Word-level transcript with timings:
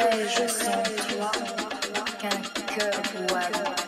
Et 0.00 0.28
je 0.28 0.48
sens 0.48 0.76
toi 1.08 1.30
qu'un 2.18 2.74
cœur 2.74 3.02
boit. 3.28 3.79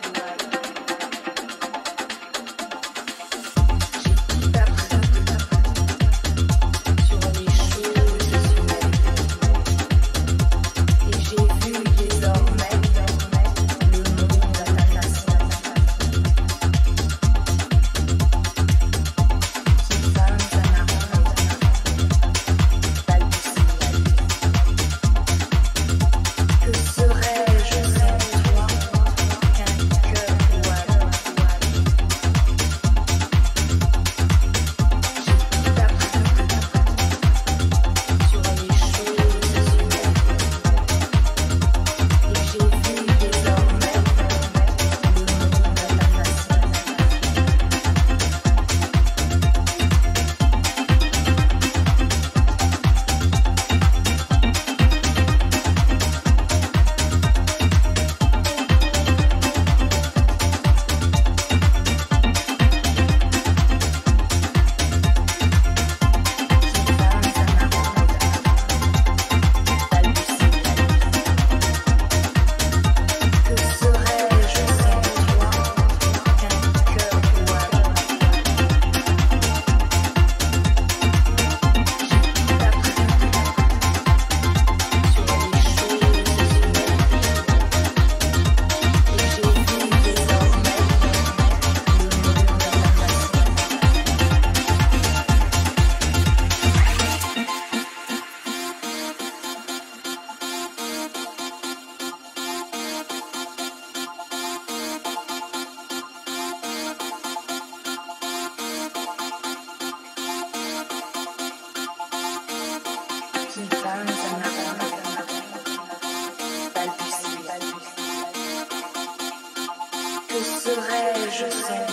je 120.75 121.49
sais. 121.49 121.92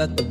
that 0.00 0.29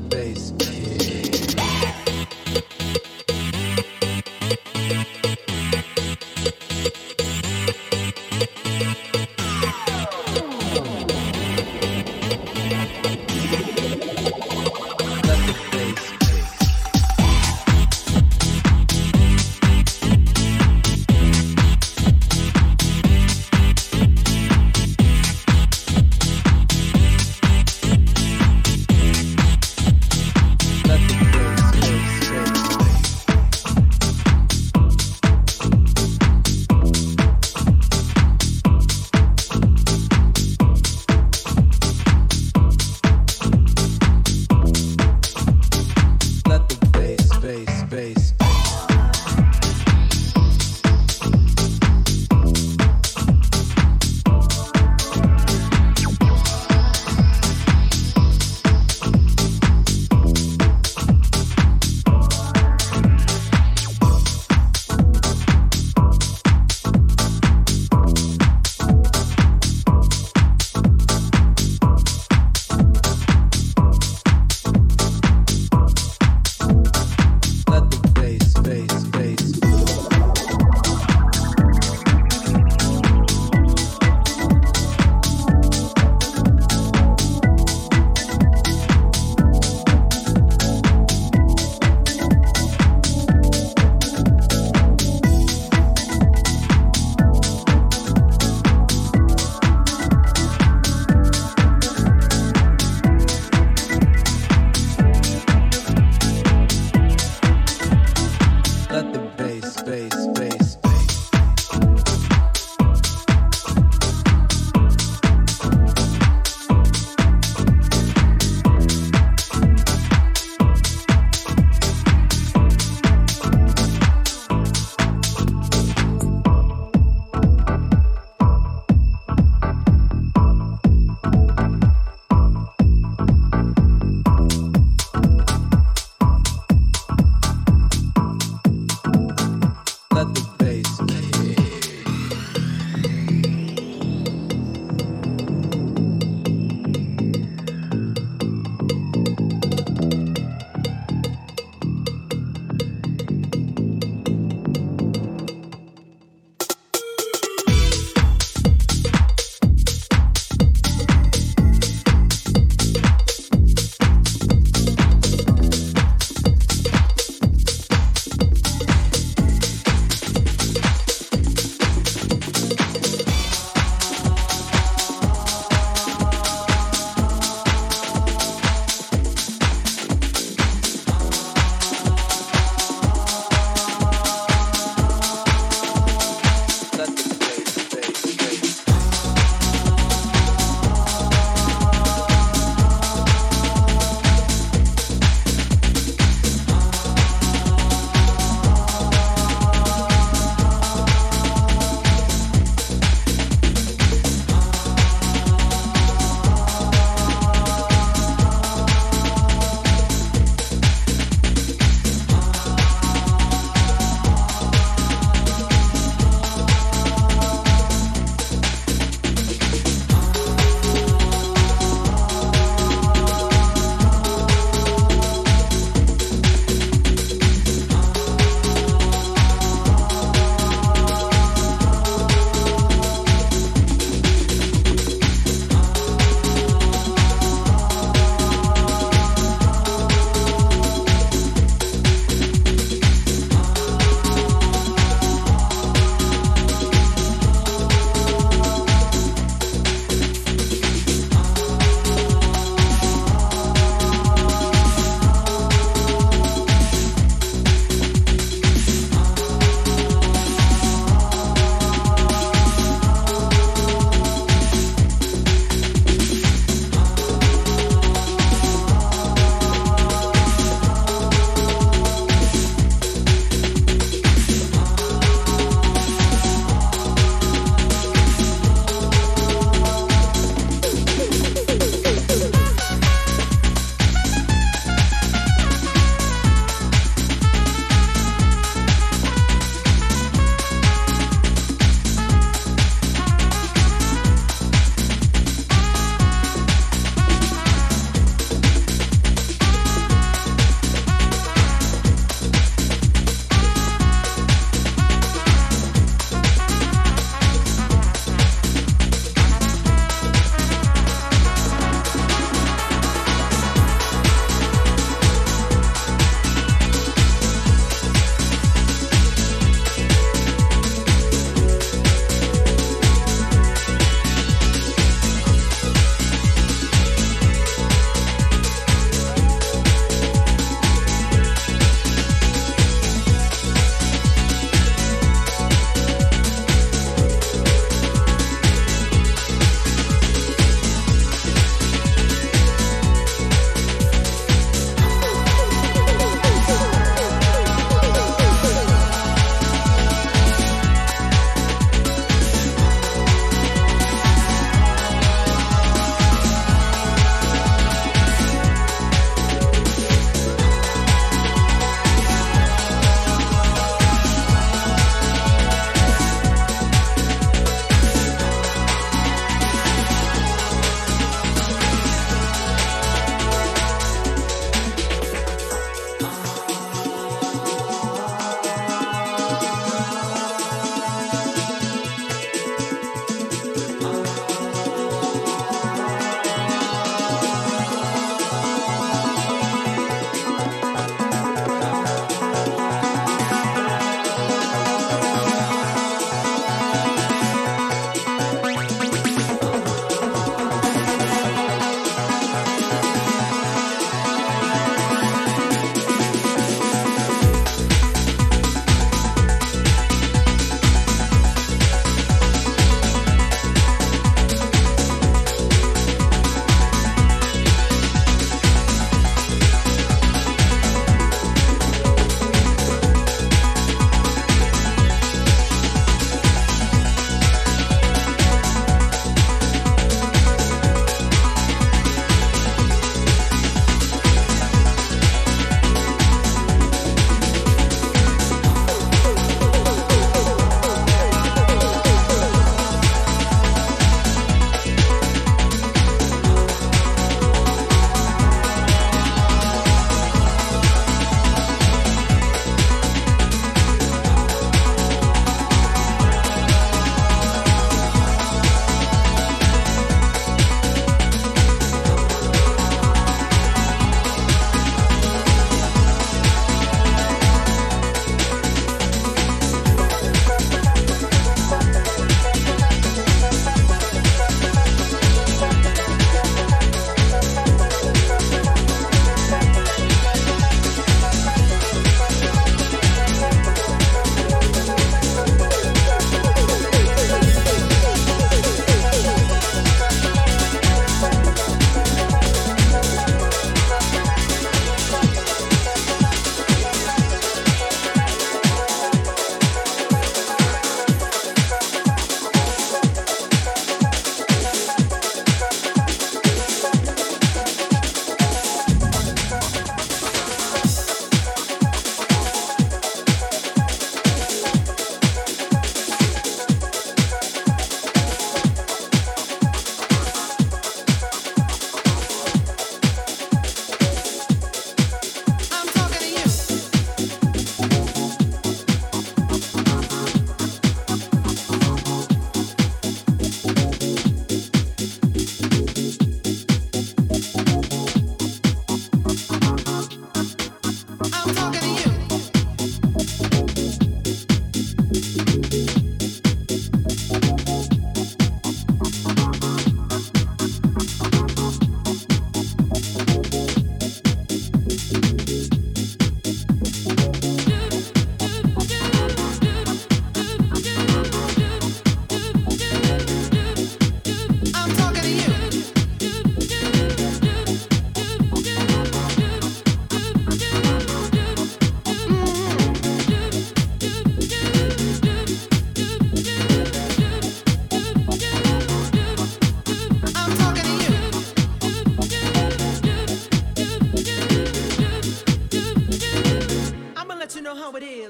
space, 110.10 110.36
space. 110.36 110.59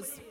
is. 0.00 0.29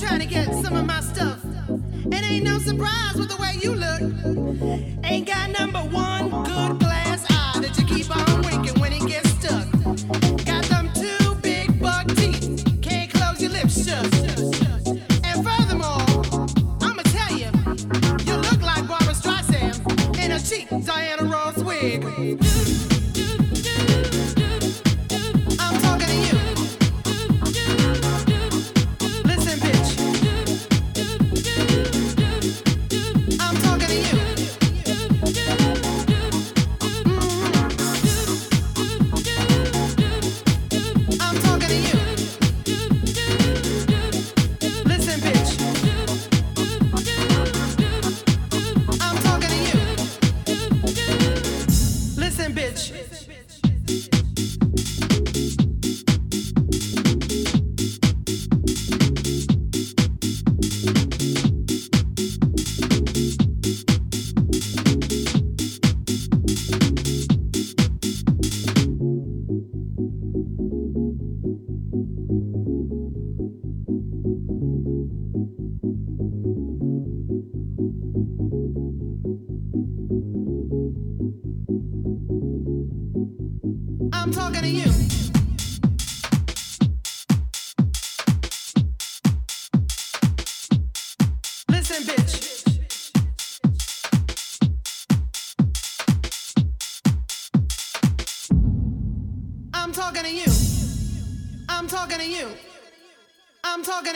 trying 0.00 0.20
to 0.20 0.26
get 0.26 0.45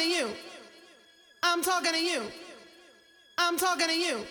to 0.01 0.09
you. 0.09 0.31
I'm 1.43 1.63
talking 1.63 1.93
to 1.93 2.03
you. 2.03 2.23
I'm 3.37 3.59
talking 3.59 3.89
to 3.89 3.99
you. 3.99 4.25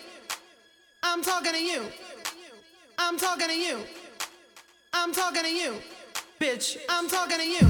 I'm 1.02 1.22
talking 1.22 1.52
to 1.52 1.62
you. 1.62 1.84
I'm 2.98 3.16
talking 3.16 3.48
to 3.48 3.56
you. 3.56 3.78
I'm 4.92 5.12
talking 5.12 5.42
to 5.42 5.48
you. 5.48 5.74
Bitch, 6.40 6.76
I'm 6.88 7.08
talking 7.08 7.38
to 7.38 7.46
you. 7.46 7.66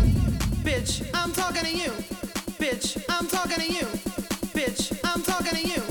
Bitch, 0.65 1.11
I'm 1.15 1.33
talking 1.33 1.63
to 1.63 1.77
you. 1.77 1.91
Bitch, 2.59 3.05
I'm 3.09 3.27
talking 3.27 3.59
to 3.59 3.73
you. 3.73 3.87
Bitch, 4.55 4.99
I'm 5.05 5.23
talking 5.23 5.57
to 5.57 5.69
you. 5.69 5.90